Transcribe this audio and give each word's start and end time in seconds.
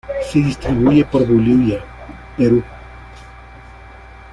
Se 0.23 0.39
distribuye 0.39 1.05
por 1.05 1.27
Bolivia, 1.27 1.79
Perú. 2.35 2.63